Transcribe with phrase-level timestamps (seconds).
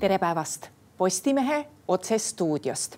[0.00, 2.96] tere päevast Postimehe otsestuudiost.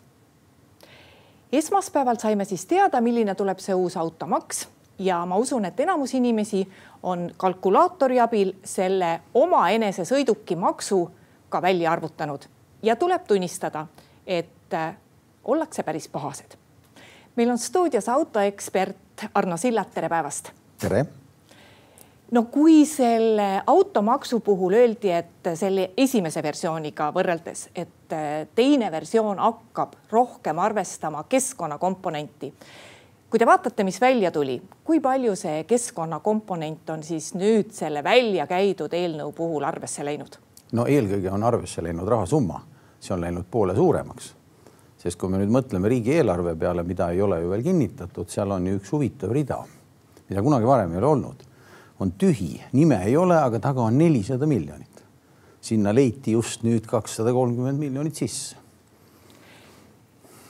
[1.53, 4.69] esmaspäeval saime siis teada, milline tuleb see uus automaks
[4.99, 6.69] ja ma usun, et enamus inimesi
[7.03, 11.11] on kalkulaatori abil selle omaenese sõiduki maksu
[11.49, 12.47] ka välja arvutanud
[12.83, 13.87] ja tuleb tunnistada,
[14.27, 14.95] et äh,
[15.45, 16.55] ollakse päris pahased.
[17.37, 20.51] meil on stuudios autoekspert Arno Sillat, tere päevast.
[20.79, 21.07] tere
[22.33, 29.41] no kui selle automaksu puhul öeldi, et selle esimese versiooniga võrreldes, et äh, teine versioon
[29.43, 32.53] hakkab rohkem arvestama keskkonnakomponenti.
[33.31, 38.47] kui te vaatate, mis välja tuli, kui palju see keskkonnakomponent on siis nüüd selle välja
[38.47, 40.39] käidud eelnõu puhul arvesse läinud?
[40.73, 42.63] no eelkõige on arvesse läinud rahasumma,
[43.01, 44.35] see on läinud poole suuremaks.
[44.97, 48.67] sest kui me nüüd mõtleme riigieelarve peale, mida ei ole ju veel kinnitatud, seal on
[48.67, 49.65] ju üks huvitav rida,
[50.29, 51.49] mida kunagi varem ei ole olnud
[52.01, 54.89] on tühi, nime ei ole, aga taga on nelisada miljonit.
[55.63, 58.57] sinna leiti just nüüd kakssada kolmkümmend miljonit sisse.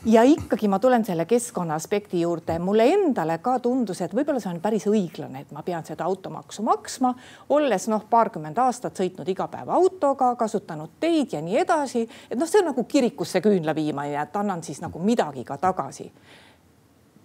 [0.05, 4.51] ja ikkagi ma tulen selle keskkonna aspekti juurde, mulle endale ka tundus, et võib-olla see
[4.51, 7.15] on päris õiglane, et ma pean seda automaksu maksma,
[7.49, 12.49] olles noh, paarkümmend aastat sõitnud iga päev autoga, kasutanud teid ja nii edasi, et noh,
[12.49, 16.13] see on nagu kirikusse küünla viimine, et annan siis nagu midagi ka tagasi.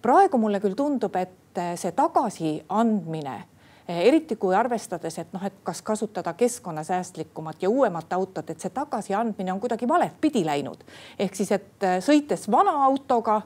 [0.02, 3.44] praegu mulle küll tundub, et see tagasiandmine
[3.88, 9.52] eriti kui arvestades, et noh, et kas kasutada keskkonnasäästlikumat ja uuemat autot, et see tagasiandmine
[9.52, 10.84] on kuidagi valet pidi läinud.
[11.18, 13.40] ehk siis, et eh, sõites vana autoga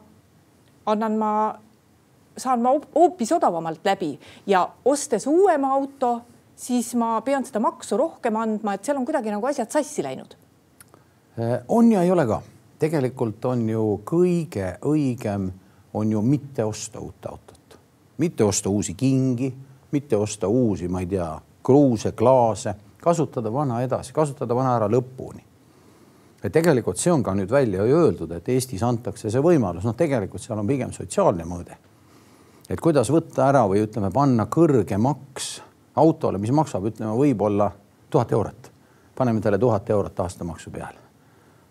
[0.87, 1.55] annan ma,
[2.37, 6.21] saan ma hoopis odavamalt läbi ja ostes uuema auto,
[6.57, 10.35] siis ma pean seda maksu rohkem andma, et seal on kuidagi nagu asjad sassi läinud.
[11.39, 12.43] Eh, on ja ei ole ka,
[12.79, 15.53] tegelikult on ju kõige õigem
[15.95, 17.79] on ju mitte osta uut autot,
[18.19, 19.55] mitte osta uusi kingi
[19.93, 21.29] mitte osta uusi, ma ei tea,
[21.63, 25.43] kruuse, klaase, kasutada vana edasi, kasutada vana ära lõpuni.
[26.43, 30.43] ja tegelikult see on ka nüüd välja öeldud, et Eestis antakse see võimalus, noh, tegelikult
[30.43, 31.77] seal on pigem sotsiaalne mõõde.
[32.69, 35.61] et kuidas võtta ära või ütleme, panna kõrge maks
[35.95, 37.71] autole, mis maksab, ütleme, võib-olla
[38.11, 38.71] tuhat eurot.
[39.15, 40.99] paneme talle tuhat eurot aastamaksu peale.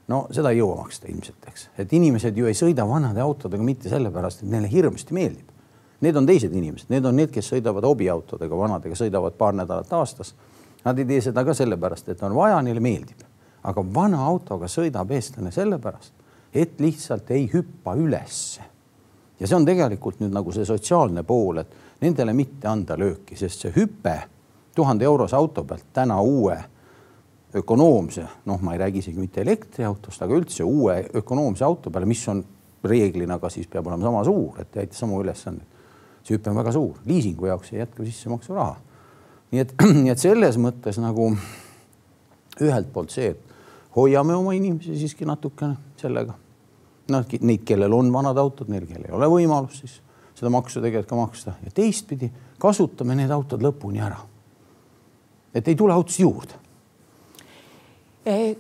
[0.07, 3.89] no seda ei jõua maksta ilmselt, eks, et inimesed ju ei sõida vanade autodega mitte
[3.89, 5.50] sellepärast, et neile hirmsasti meeldib
[6.01, 10.33] Need on teised inimesed, need on need, kes sõidavad hobiautodega, vanadega, sõidavad paar nädalat aastas.
[10.81, 13.27] Nad ei tee seda ka sellepärast, et on vaja, neile meeldib.
[13.61, 16.13] aga vana autoga sõidab eestlane sellepärast,
[16.53, 18.61] et lihtsalt ei hüppa ülesse.
[19.39, 23.61] ja see on tegelikult nüüd nagu see sotsiaalne pool, et nendele mitte anda lööki, sest
[23.61, 24.15] see hüpe
[24.75, 26.57] tuhande eurose auto pealt täna uue
[27.55, 32.27] ökonoomse, noh, ma ei räägi isegi mitte elektriautost, aga üldse uue ökonoomse auto peale, mis
[32.27, 32.43] on
[32.83, 35.80] reeglina ka siis peab olema sama suur, et täita samu ülesandeid
[36.23, 38.75] see hüpe on väga suur, liisingu jaoks ei jätku sissemaksu raha.
[39.51, 39.73] nii et,
[40.03, 41.31] nii et selles mõttes nagu
[42.61, 43.51] ühelt poolt see, et
[43.95, 46.37] hoiame oma inimesi siiski natukene sellega.
[47.11, 49.99] noh, neid, kellel on vanad autod, neil, kellel ei ole võimalust siis
[50.37, 54.17] seda maksu tegelikult ka maksta ja teistpidi kasutame need autod lõpuni ära.
[55.53, 56.53] et ei tule autosid juurde.
[58.25, 58.55] Eh,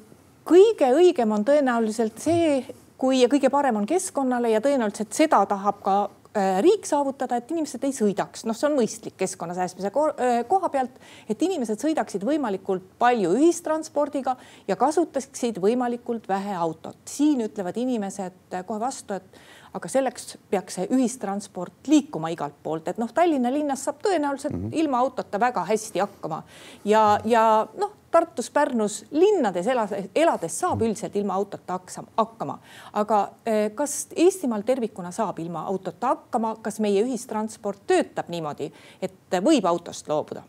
[0.45, 2.65] kõige õigem on tõenäoliselt see,
[2.97, 5.95] kui ja kõige parem on keskkonnale ja tõenäoliselt seda tahab ka
[6.33, 10.99] riik saavutada, et inimesed ei sõidaks, noh, see on mõistlik keskkonna säästmise äh, koha pealt,
[11.27, 14.37] et inimesed sõidaksid võimalikult palju ühistranspordiga
[14.67, 16.97] ja kasutaksid võimalikult vähe autot.
[17.05, 19.41] siin ütlevad inimesed äh, kohe vastu, et
[19.73, 24.67] aga selleks peaks see ühistransport liikuma igalt poolt, et noh, Tallinna linnas saab tõenäoliselt mm
[24.67, 24.79] -hmm.
[24.83, 26.43] ilma autota väga hästi hakkama
[26.85, 31.79] ja, ja noh Tartus, Pärnus, linnades elades, elades saab üldiselt ilma autota
[32.17, 32.59] hakkama,
[32.93, 38.71] aga eh, kas Eestimaal tervikuna saab ilma autota hakkama, kas meie ühistransport töötab niimoodi,
[39.01, 40.43] et võib autost loobuda?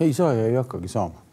[0.00, 1.29] ei saa ja ei hakkagi saama.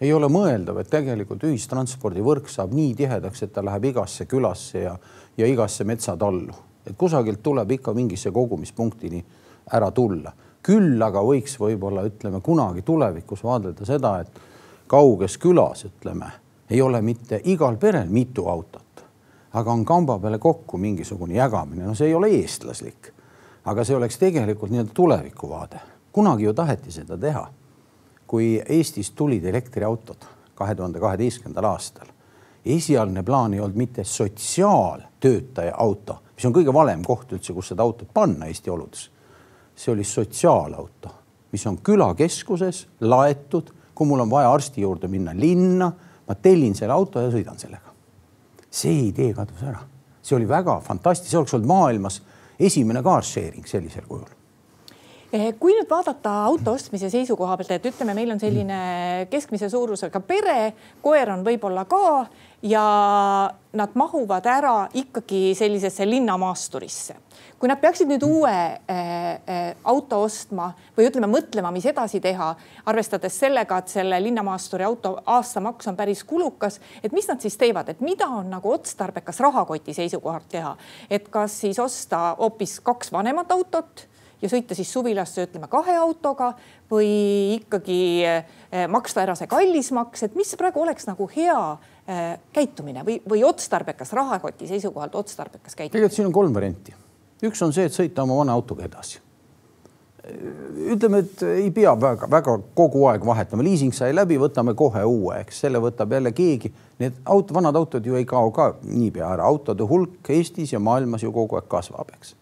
[0.00, 4.96] Ei ole mõeldav, et tegelikult ühistranspordivõrk saab nii tihedaks, et ta läheb igasse külasse ja,
[5.36, 6.54] ja igasse metsatallu,
[6.86, 9.24] et kusagilt tuleb ikka mingisse kogumispunktini
[9.74, 10.32] ära tulla.
[10.62, 14.40] küll aga võiks võib-olla ütleme kunagi tulevikus vaadelda seda, et
[14.90, 16.30] kauges külas, ütleme,
[16.70, 19.04] ei ole mitte igal perel mitu autot,
[19.52, 23.12] aga on kamba peale kokku mingisugune jagamine, no see ei ole eestlaslik.
[23.64, 25.80] aga see oleks tegelikult nii-öelda tulevikuvaade.
[26.12, 27.48] kunagi ju taheti seda teha.
[28.28, 32.10] Kui Eestis tulid elektriautod kahe tuhande kaheteistkümnendal aastal,
[32.66, 37.82] esialgne plaan ei olnud mitte sotsiaaltöötaja auto, mis on kõige valem koht üldse, kus seda
[37.82, 39.10] autot panna Eesti oludes.
[39.78, 41.10] see oli sotsiaalauto,
[41.52, 45.90] mis on külakeskuses laetud kui mul on vaja arsti juurde minna linna,
[46.28, 47.94] ma tellin selle auto ja sõidan sellega.
[48.70, 49.80] see idee kadus ära,
[50.22, 52.20] see oli väga fantastiline, see oleks olnud maailmas
[52.60, 54.37] esimene car sharing sellisel kujul
[55.30, 58.78] kui nüüd vaadata auto ostmise seisukoha pealt, et ütleme, meil on selline
[59.28, 60.72] keskmise suurusega pere,
[61.04, 62.26] koer on võib-olla ka,
[62.64, 62.84] ja
[63.72, 67.16] nad mahuvad ära ikkagi sellisesse linnamaasturisse.
[67.58, 72.48] Kui nad peaksid nüüd uue äh, äh, auto ostma või ütleme, mõtlema, mis edasi teha,
[72.88, 77.90] arvestades sellega, et selle linnamaasturi auto aastamaks on päris kulukas, et mis nad siis teevad,
[77.92, 80.76] et mida on nagu otstarbekas rahakoti seisukohalt teha,
[81.10, 84.08] et kas siis osta hoopis kaks vanemat autot
[84.42, 86.52] ja sõita siis suvilasse, ütleme kahe autoga
[86.90, 87.10] või
[87.58, 91.58] ikkagi eh, maksta ära see kallis maks, et mis praegu oleks nagu hea
[92.06, 95.98] eh, käitumine või, või otstarbekas rahakoti seisukohalt otstarbekas käitumine?
[95.98, 96.96] tegelikult siin on kolm varianti
[97.46, 99.20] üks on see, et sõita oma vana autoga edasi.
[100.92, 105.62] ütleme, et ei pea väga-väga kogu aeg vahetama, liising sai läbi, võtame kohe uue, eks
[105.64, 106.72] selle võtab jälle keegi.
[107.00, 111.24] Need auto, vanad autod ju ei kao ka niipea ära, autode hulk Eestis ja maailmas
[111.24, 112.34] ju kogu aeg kasvab, eks.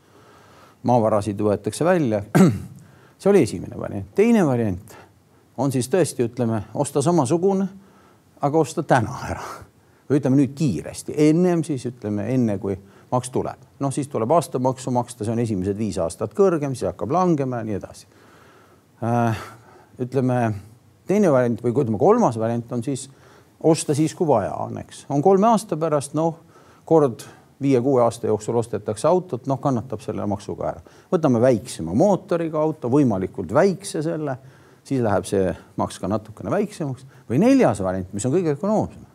[0.87, 2.23] Maavarasid võetakse välja.
[3.19, 4.97] see oli esimene variant, teine variant
[5.57, 7.67] on siis tõesti, ütleme, osta samasugune,
[8.45, 9.47] aga osta täna ära
[10.07, 12.77] või ütleme nüüd kiiresti, ennem siis ütleme enne kui
[13.11, 17.15] maks tuleb, noh, siis tuleb aastamaksu maksta, see on esimesed viis aastat kõrgem, siis hakkab
[17.15, 18.07] langema ja nii edasi
[19.03, 19.45] äh,.
[20.03, 20.41] ütleme
[21.09, 23.09] teine variant või ütleme, kolmas variant on siis
[23.61, 26.43] osta siis, kui vaja on, eks on kolme aasta pärast, noh
[26.87, 27.25] kord
[27.63, 30.81] viie-kuue aasta jooksul ostetakse autot, noh, kannatab selle maksuga ära.
[31.13, 34.37] võtame väiksema mootoriga auto, võimalikult väikse selle,
[34.85, 39.07] siis läheb see maks ka natukene väiksemaks või neljas variant, mis on kõige ökonoomsem.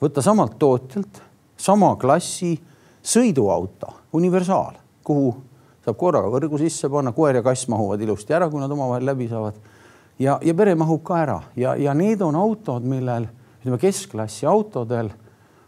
[0.00, 1.22] võtta samalt tootjalt
[1.56, 2.58] sama klassi
[3.04, 5.34] sõiduauto, universaal, kuhu
[5.84, 9.28] saab korraga võrgu sisse panna, koer ja kass mahuvad ilusti ära, kui nad omavahel läbi
[9.28, 9.54] saavad.
[10.18, 13.28] ja, ja pere mahub ka ära ja, ja need on autod, millel
[13.60, 15.10] ütleme keskklassi autodel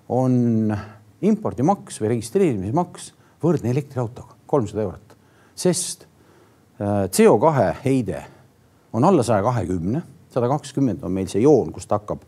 [0.08, 0.76] on
[1.22, 5.16] impordimaks või registreerimismaks võrdne elektriautoga, kolmsada eurot,
[5.56, 7.52] sest äh, CO2
[7.84, 8.22] heide
[8.92, 10.02] on alla saja kahekümne,
[10.32, 12.24] sada kakskümmend on meil see joon, kust hakkab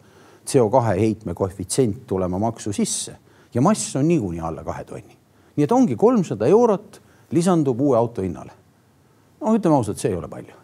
[0.49, 3.17] CO2 heitme koefitsient tulema maksu sisse
[3.55, 5.17] ja mass on niikuinii alla kahe tonni.
[5.57, 7.01] nii et ongi kolmsada eurot
[7.31, 8.53] lisandub uue auto hinnale.
[9.41, 10.55] no ütleme ausalt, see ei ole palju.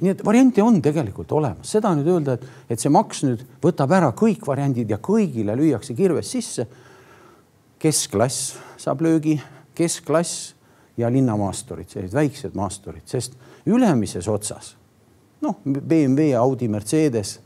[0.00, 3.92] nii et variante on tegelikult olemas, seda nüüd öelda, et, et see maks nüüd võtab
[3.92, 6.66] ära kõik variandid ja kõigile lüüakse kirves sisse.
[7.80, 9.38] Keskklass saab löögi,
[9.74, 10.54] keskklass
[11.00, 14.74] ja linnamaasturid, sellised väiksed maasturid, sest ülemises otsas
[15.40, 17.38] noh, BMW, Audi, Mercedes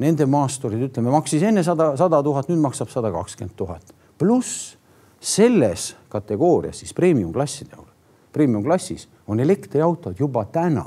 [0.00, 3.94] nende maasturid, ütleme, maksis enne sada, sada tuhat, nüüd maksab sada kakskümmend tuhat.
[4.18, 4.76] pluss
[5.20, 7.92] selles kategoorias siis premium klasside juurde,
[8.32, 10.84] premium klassis on elektriautod juba täna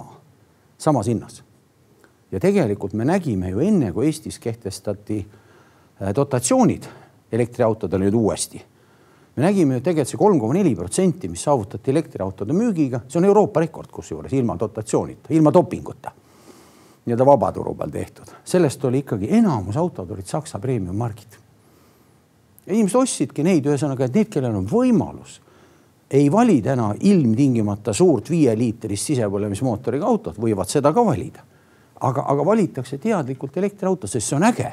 [0.78, 1.44] samas hinnas.
[2.32, 5.20] ja tegelikult me nägime ju enne, kui Eestis kehtestati
[6.02, 6.84] äh, dotatsioonid
[7.32, 8.62] elektriautodele nüüd uuesti.
[9.36, 13.26] Me nägime ju tegelikult see kolm koma neli protsenti, mis saavutati elektriautode müügiga, see on
[13.26, 16.14] Euroopa rekord, kusjuures ilma dotatsioonita, ilma dopinguta
[17.04, 21.36] nii-öelda vabaturu peal tehtud, sellest oli ikkagi enamus autod olid Saksa premium margid.
[22.68, 25.42] inimesed ostsidki neid, ühesõnaga, et need, kellel on võimalus,
[26.08, 31.44] ei vali täna ilmtingimata suurt viieliitrist sisepõlemismootoriga autot, võivad seda ka valida.
[32.00, 34.72] aga, aga valitakse teadlikult elektriauto, sest see on äge,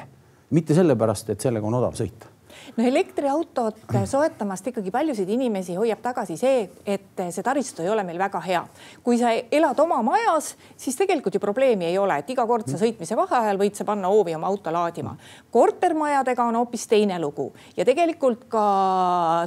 [0.49, 2.30] mitte sellepärast, et sellega on odav sõita
[2.77, 8.19] no elektriautot soetamast ikkagi paljusid inimesi hoiab tagasi see, et see taristu ei ole meil
[8.21, 8.63] väga hea.
[9.03, 12.79] kui sa elad oma majas, siis tegelikult ju probleemi ei ole, et iga kord sa
[12.81, 15.15] sõitmise vaheajal võid sa panna hoovi oma auto laadima.
[15.51, 18.65] kortermajadega on hoopis teine lugu ja tegelikult ka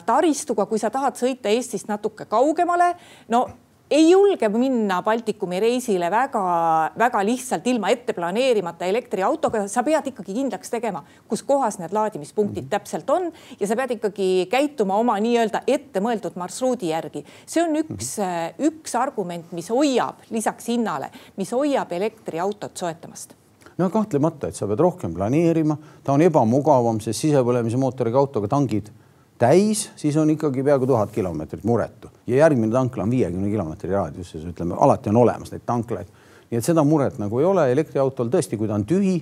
[0.06, 2.94] taristuga, kui sa tahad sõita Eestist natuke kaugemale,
[3.28, 3.46] no
[3.90, 10.72] ei julge minna Baltikumi reisile väga-väga lihtsalt ilma ette planeerimata elektriautoga, sa pead ikkagi kindlaks
[10.72, 12.70] tegema, kus kohas need laadimispunktid -hmm.
[12.70, 17.24] täpselt on ja sa pead ikkagi käituma oma nii-öelda ettemõeldud marsruudi järgi.
[17.46, 18.72] see on üks mm, -hmm.
[18.72, 23.34] üks argument, mis hoiab lisaks hinnale, mis hoiab elektriautot soetamast
[23.78, 28.90] no kahtlemata, et sa pead rohkem planeerima, ta on ebamugavam, sest sisepõlemise mootoriga autoga tangid
[29.38, 34.44] täis, siis on ikkagi peaaegu tuhat kilomeetrit muretu ja järgmine tankla on viiekümne kilomeetri raadiuses,
[34.44, 36.06] ütleme alati on olemas neid tanklaid.
[36.50, 39.16] nii et seda muret nagu ei ole, elektriautol tõesti, kui ta on tühi,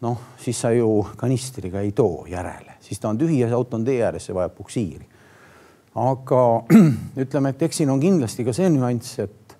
[0.00, 3.76] noh, siis sa ju kanistriga ei too järele, siis ta on tühi ja see auto
[3.76, 5.06] on tee ääres, see vajab puksiiri.
[5.94, 6.42] aga
[7.24, 9.56] ütleme, et eks siin on kindlasti ka see nüanss, et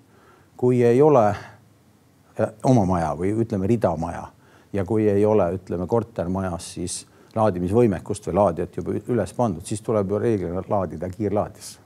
[0.57, 4.27] kui ei ole äh, oma maja või ütleme, ridamaja
[4.73, 10.09] ja kui ei ole, ütleme kortermajas, siis laadimisvõimekust või laadijat juba üles pandud, siis tuleb
[10.11, 11.79] ju reeglina laadida kiirlaadijas.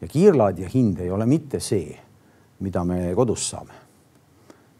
[0.00, 1.96] ja kiirlaadija hind ei ole mitte see,
[2.60, 3.72] mida me kodus saame.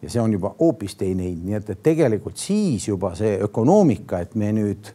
[0.03, 4.21] ja see on juba hoopis teine hind, nii et, et tegelikult siis juba see ökonoomika,
[4.21, 4.93] et me nüüd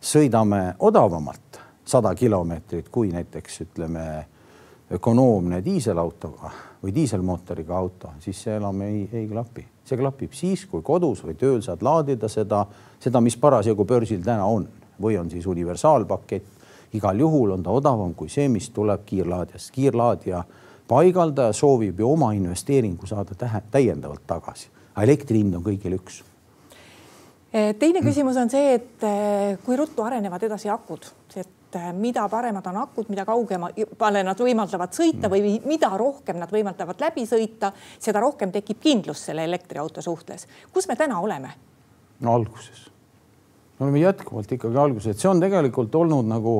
[0.00, 4.26] sõidame odavamalt sada kilomeetrit kui näiteks ütleme
[4.92, 6.50] ökonoomne diiselautoga
[6.82, 9.66] või diiselmootoriga auto, siis see enam ei, ei klapi.
[9.84, 12.64] see klapib siis, kui kodus või tööl saad laadida seda,
[13.00, 14.66] seda, mis parasjagu börsil täna on
[15.02, 16.44] või on siis universaalpakett.
[16.92, 19.70] igal juhul on ta odavam kui see, mis tuleb kiirlaadijast.
[19.70, 20.44] kiirlaadija
[20.88, 26.22] paigaldaja soovib ju oma investeeringu saada tähe, täiendavalt tagasi, aga elektri hind on kõigil üks
[27.52, 31.04] teine küsimus on see, et eh, kui ruttu arenevad edasi akud,
[31.36, 36.52] et eh, mida paremad on akud, mida kaugemale nad võimaldavad sõita või mida rohkem nad
[36.52, 40.46] võimaldavad läbi sõita, seda rohkem tekib kindlus selle elektriauto suhtes.
[40.72, 41.54] kus me täna oleme?
[42.20, 42.90] no alguses.
[43.78, 46.56] me oleme jätkuvalt ikkagi alguses, et see on tegelikult olnud nagu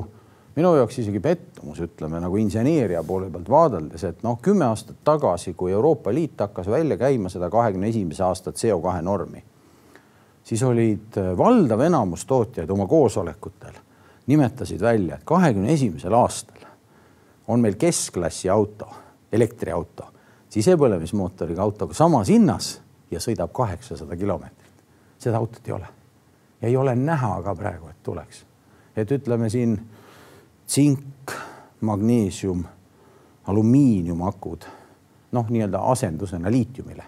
[0.57, 5.55] minu jaoks isegi pettumus, ütleme nagu inseneeria poole pealt vaadeldes, et noh, kümme aastat tagasi,
[5.57, 9.45] kui Euroopa Liit hakkas välja käima seda kahekümne esimese aasta CO2 normi,
[10.45, 13.81] siis olid äh, valdav enamus tootjaid oma koosolekutel
[14.27, 16.69] nimetasid välja, et kahekümne esimesel aastal
[17.49, 18.87] on meil keskklassi auto,
[19.33, 20.07] elektriauto,
[20.53, 22.77] sisepõlemismootoriga autoga samas hinnas
[23.11, 24.71] ja sõidab kaheksasada kilomeetrit.
[25.19, 25.89] seda autot ei ole
[26.63, 28.47] ei ole näha ka praegu, et tuleks.
[28.97, 29.79] et ütleme siin
[30.67, 31.33] tsink,
[31.81, 32.65] magneesium,
[33.49, 34.65] alumiiniumakud,
[35.33, 37.05] noh, nii-öelda asendusena liitiumile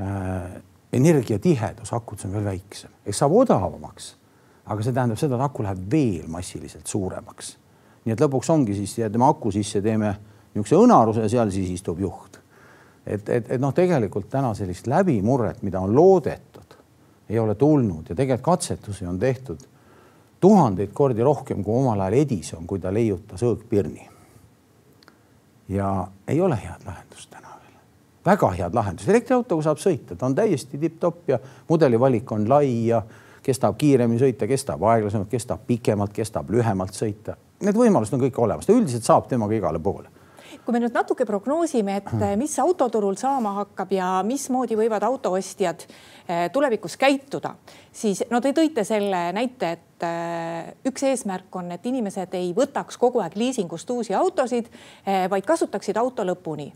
[0.00, 4.14] äh, energiatihedus akudes on veel väiksem, eks saab odavamaks,
[4.66, 7.56] aga see tähendab seda, et aku läheb veel massiliselt suuremaks.
[8.04, 10.14] nii et lõpuks ongi siis teeme aku sisse, teeme
[10.54, 12.38] niisuguse õnaruse seal siis istub juht.
[13.06, 16.76] et, et, et noh, tegelikult täna sellist läbimurret, mida on loodetud,
[17.28, 19.66] ei ole tulnud ja tegelikult katsetusi on tehtud
[20.40, 24.08] tuhandeid kordi rohkem kui omal ajal Edison, kui ta leiutas õõgpirni.
[25.68, 27.50] ja ei ole head lahendust täna
[28.24, 31.38] väga head lahendused, elektriautoga saab sõita, ta on täiesti tipp-topp ja
[31.68, 33.02] mudelivalik on lai ja
[33.42, 37.36] kes tahab kiiremini sõita, kes tahab aeglasemalt, kes tahab pikemalt, kes tahab lühemalt sõita.
[37.64, 40.16] Need võimalused on kõik olemas, ta üldiselt saab temaga igale poole
[40.60, 42.36] kui me nüüd natuke prognoosime, et hmm.
[42.36, 47.54] mis autoturul saama hakkab ja mismoodi võivad autoostjad eh, tulevikus käituda,
[47.96, 53.00] siis no te tõite selle näite, et eh, üks eesmärk on, et inimesed ei võtaks
[53.00, 54.68] kogu aeg liisingust uusi autosid,
[55.06, 56.68] eh, vaid kasutaksid auto lõpuni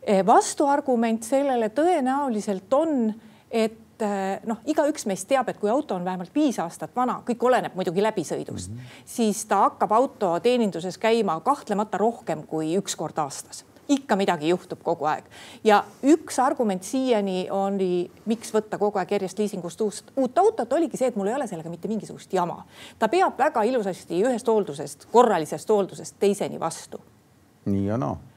[0.00, 3.10] Eh, vastuargument sellele tõenäoliselt on,
[3.52, 7.42] et eh, noh, igaüks meist teab, et kui auto on vähemalt viis aastat vana, kõik
[7.48, 9.02] oleneb muidugi läbisõidust mm, -hmm.
[9.04, 14.82] siis ta hakkab auto teeninduses käima kahtlemata rohkem kui üks kord aastas ikka midagi juhtub
[14.82, 15.24] kogu aeg
[15.64, 20.96] ja üks argument siiani oli, miks võtta kogu aeg järjest liisingust uust, uut autot, oligi
[20.96, 22.64] see, et mul ei ole sellega mitte mingisugust jama.
[22.98, 27.00] ta peab väga ilusasti ühest hooldusest, korralisest hooldusest teiseni vastu.
[27.64, 28.29] nii ja naa no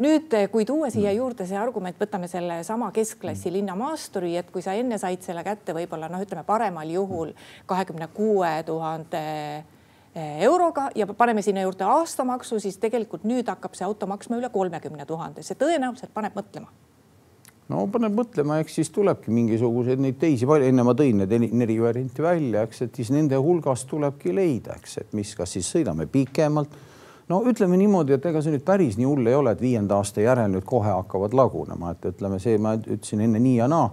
[0.00, 4.72] nüüd, eh, kui tuua siia juurde see argument, võtame sellesama keskklassi linnamaasturi, et kui sa
[4.78, 7.34] enne said selle kätte võib-olla noh, ütleme paremal juhul
[7.68, 9.22] kahekümne kuue tuhande
[9.58, 14.48] eh, euroga ja paneme sinna juurde aastamaksu, siis tegelikult nüüd hakkab see auto maksma üle
[14.52, 16.72] kolmekümne tuhande, see tõenäoliselt paneb mõtlema.
[17.68, 22.24] No paneb mõtlema, eks siis tulebki mingisuguseid neid teisi, enne ma tõin need neli varianti
[22.24, 26.72] välja, eks, et siis nende hulgast tulebki leida, eks, et mis, kas siis sõidame pikemalt
[27.28, 30.24] no ütleme niimoodi, et ega see nüüd päris nii hull ei ole, et viienda aasta
[30.24, 33.88] järel nüüd kohe hakkavad lagunema, et ütleme, see ma ütlesin enne nii ja naa.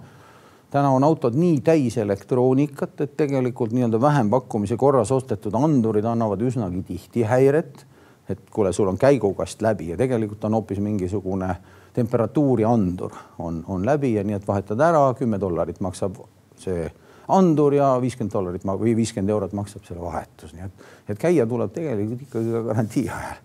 [0.72, 6.84] täna on autod nii täis elektroonikat, et tegelikult nii-öelda vähempakkumise korras ostetud andurid annavad üsnagi
[6.84, 7.86] tihti häiret.
[8.30, 11.56] et kuule, sul on käigukast läbi ja tegelikult on hoopis mingisugune
[11.94, 16.18] temperatuuriandur on, on läbi ja nii et vahetad ära, kümme dollarit maksab
[16.58, 16.90] see
[17.28, 21.74] andur ja viiskümmend dollarit või viiskümmend eurot maksab selle vahetus, nii et, et käia tuleb
[21.74, 23.42] tegelikult ikkagi ka garantii ajal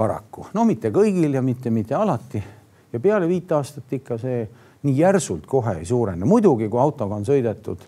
[0.00, 2.42] paraku, no mitte kõigil ja mitte, mitte alati.
[2.92, 4.44] ja peale viit aastat ikka see
[4.82, 7.82] nii järsult kohe ei suurene, muidugi kui autoga on sõidetud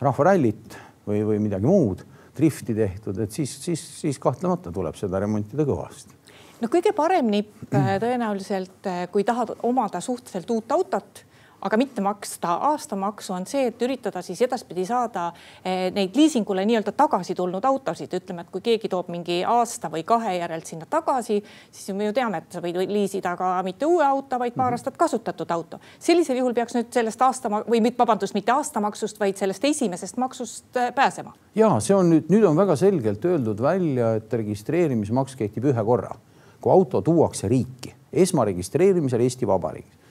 [0.00, 0.76] rahvarallit
[1.06, 2.04] või, või midagi muud,
[2.36, 6.14] drifti tehtud, et siis, siis, siis kahtlemata tuleb seda remontida kõvasti.
[6.60, 11.24] No kõige parem nipp äh, tõenäoliselt, äh, kui tahad omada suhteliselt uut autot
[11.62, 15.28] aga mitte maksta aastamaksu, on see, et üritada siis edaspidi saada
[15.64, 20.04] eh, neid liisingule nii-öelda tagasi tulnud autosid, ütleme, et kui keegi toob mingi aasta või
[20.06, 24.04] kahe järelt sinna tagasi, siis me ju teame, et sa võid liisida ka mitte uue
[24.04, 24.78] auto, vaid paar mhm.
[24.78, 25.80] aastat kasutatud auto.
[25.98, 30.92] sellisel juhul peaks nüüd sellest aasta või vabandust, mitte aastamaksust, vaid sellest esimesest maksust eh,
[30.94, 31.34] pääsema.
[31.54, 36.14] ja see on nüüd, nüüd on väga selgelt öeldud välja, et registreerimismaks kehtib ühe korra,
[36.60, 40.05] kui auto tuuakse riiki esmaregistreerimisel Eesti Vabariigis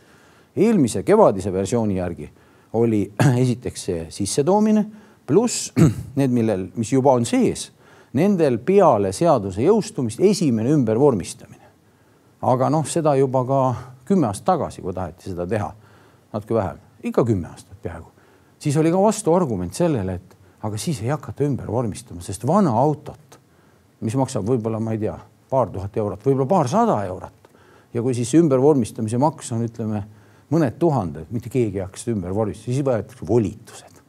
[0.56, 2.30] eelmise kevadise versiooni järgi
[2.76, 3.02] oli
[3.44, 4.86] esiteks see sissetoomine
[5.28, 5.72] pluss
[6.20, 7.70] need, millel, mis juba on sees,
[8.16, 11.64] nendel peale seaduse jõustumist esimene ümbervormistamine.
[12.46, 13.60] aga noh, seda juba ka
[14.06, 15.72] kümme aastat tagasi, kui taheti seda teha,
[16.34, 18.12] natuke vähem, ikka kümme aastat peaaegu,
[18.60, 20.36] siis oli ka vastuargument sellele, et
[20.66, 23.40] aga siis ei hakata ümber vormistama, sest vana autot,
[24.06, 25.16] mis maksab võib-olla, ma ei tea,
[25.50, 27.34] paar tuhat eurot, võib-olla paarsada eurot.
[27.94, 30.04] ja kui siis ümbervormistamise maks on, ütleme
[30.54, 34.02] mõned tuhanded, mitte keegi ei hakka seda ümber vormistada, siis võetakse volitused.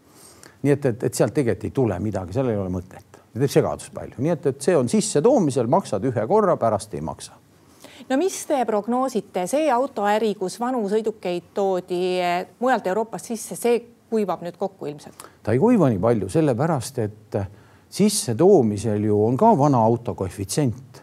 [0.62, 3.92] nii et, et, et sealt tegelikult ei tule midagi, seal ei ole mõtet, teeb segadust
[3.94, 7.38] palju, nii et, et see on sissetoomisel, maksad ühe korra, pärast ei maksa
[8.10, 13.80] no mis te prognoosite, see autoäri, kus vanu sõidukeid toodi eh, mujalt Euroopast sisse, see
[14.10, 15.28] kuivab nüüd kokku ilmselt?
[15.42, 17.40] ta ei kuiva nii palju, sellepärast et
[17.96, 21.02] sissetoomisel ju on ka vana auto koefitsient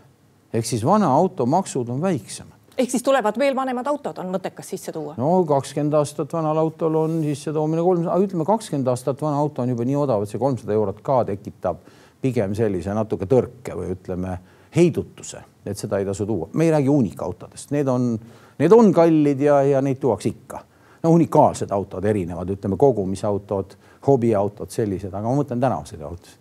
[0.53, 2.52] ehk siis vana auto maksud on väiksemad.
[2.77, 5.15] Ehk siis tulevad veel vanemad autod, on mõttekas sisse tuua?
[5.17, 9.85] no kakskümmend aastat vanal autol on sissetoomine kolmsada, ütleme kakskümmend aastat vana auto on juba
[9.87, 11.83] nii odav, et see kolmsada eurot ka tekitab
[12.23, 14.37] pigem sellise natuke tõrke või ütleme
[14.75, 16.49] heidutuse, et seda ei tasu tuua.
[16.53, 18.13] me ei räägi uunikautodest, need on,
[18.59, 20.63] need on kallid ja, ja neid tuuakse ikka.
[21.03, 23.77] no unikaalsed autod erinevad, ütleme kogumisautod,
[24.07, 26.39] hobiautod, sellised, aga ma mõtlen tänaseid autosid.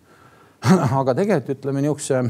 [0.99, 2.23] aga tegelikult ütleme niisuguse,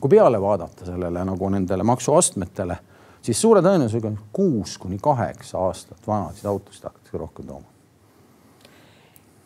[0.00, 2.76] kui peale vaadata sellele nagu nendele maksuastmetele,
[3.22, 7.72] siis suure tõenäosusega kuus kuni kaheksa aastat vanasid autosid hakatakse rohkem tooma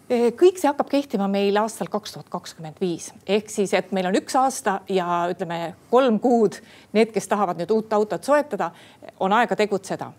[0.06, 4.06] Eh, kõik see hakkab kehtima meil aastal kaks tuhat kakskümmend viis ehk siis, et meil
[4.06, 6.60] on üks aasta ja ütleme kolm kuud.
[6.94, 8.70] Need, kes tahavad nüüd uut autot soetada,
[9.18, 10.12] on aega tegutseda.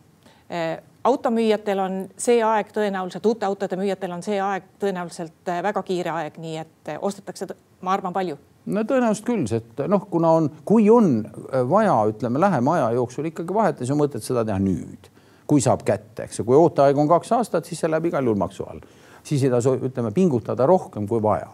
[0.51, 0.73] Eh,
[1.07, 6.11] automüüjatel on see aeg tõenäoliselt, uute autode müüjatel on see aeg tõenäoliselt eh, väga kiire
[6.17, 7.47] aeg, nii et ostetakse,
[7.79, 8.35] ma arvan, palju
[8.67, 11.21] no tõenäoliselt küll, sest noh, kuna on, kui on
[11.69, 15.09] vaja, ütleme lähema aja jooksul ikkagi vahetada, siis on mõtet seda teha nüüd,
[15.47, 18.39] kui saab kätte, eks ju, kui ooteaeg on kaks aastat, siis see läheb igal juhul
[18.39, 18.83] maksu all.
[19.27, 21.49] Siis ei tasu, ütleme, pingutada rohkem kui vaja.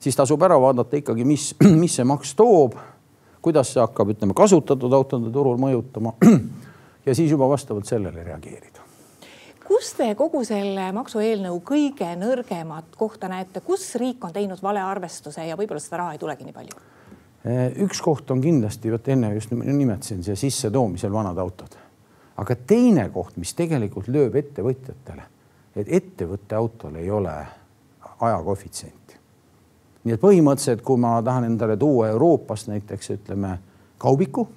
[0.00, 2.76] siis tasub ära vaadata ikkagi, mis, mis see maks toob,
[3.42, 6.14] kuidas see hakkab, ütleme, kasutatud autode turul mõjutama
[7.06, 8.77] ja siis juba vastavalt sellele reageerida
[9.78, 15.54] kus te kogu selle maksueelnõu kõige nõrgemat kohta näete, kus riik on teinud valearvestuse ja
[15.54, 16.80] võib-olla seda raha ei tulegi nii palju?
[17.46, 21.78] Eh, üks koht on kindlasti, vot enne just nimetasin, see sissetoomisel vanad autod.
[22.38, 25.22] aga teine koht, mis tegelikult lööb ettevõtjatele
[25.78, 27.34] et ettevõtte autol ei ole
[28.20, 29.14] ajakoefitsienti.
[30.04, 33.58] nii et põhimõtteliselt, kui ma tahan endale tuua Euroopast näiteks ütleme
[33.98, 34.48] kaubiku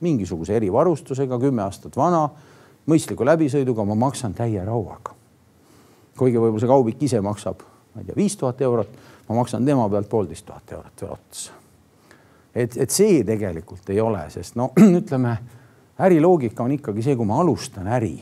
[0.00, 2.28] mingisuguse erivarustusega, kümme aastat vana,
[2.86, 5.14] mõistliku läbisõiduga, ma maksan täie rauaga.
[6.18, 7.62] kuigi võib-olla see kaubik ise maksab,
[7.94, 8.88] ma ei tea, viis tuhat eurot,
[9.28, 11.52] ma maksan tema pealt poolteist tuhat eurot veel otsa.
[12.54, 15.36] et, et see tegelikult ei ole, sest no ütleme,
[15.98, 18.16] äriloogika on ikkagi see, kui ma alustan äri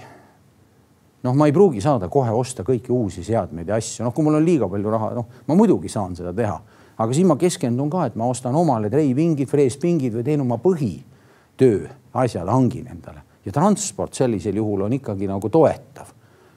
[1.23, 4.39] noh, ma ei pruugi saada kohe osta kõiki uusi seadmeid ja asju, noh, kui mul
[4.39, 6.61] on liiga palju raha, noh, ma muidugi saan seda teha,
[6.97, 11.91] aga siis ma keskendun ka, et ma ostan omale treipingid, freespingid või teen oma põhitöö
[12.23, 16.17] asjad, hangin endale ja transport sellisel juhul on ikkagi nagu toetav.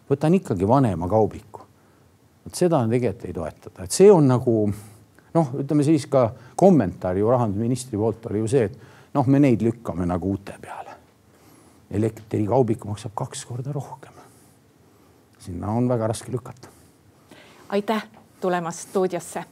[0.10, 1.62] võtan ikkagi vanema kaubiku.
[2.46, 4.74] vot seda tegelikult ei toetada, et see on nagu
[5.34, 9.62] noh, ütleme siis ka kommentaar ju rahandusministri poolt oli ju see, et noh, me neid
[9.62, 10.98] lükkame nagu uute peale.
[11.92, 14.14] elektrikaubik maksab kaks korda rohkem
[15.44, 16.68] sinna on väga raske lükata.
[17.70, 18.04] aitäh
[18.42, 19.44] tulemast stuudiosse.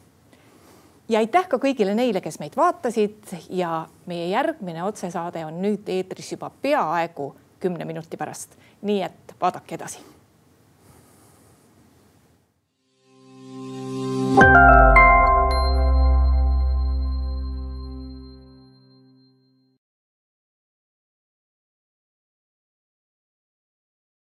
[1.12, 6.32] Ja aitäh ka kõigile neile, kes meid vaatasid ja meie järgmine otsesaade on nüüd eetris
[6.36, 10.00] juba peaaegu kümne minuti pärast, nii et vaadake edasi.
[14.32, 15.01] thank you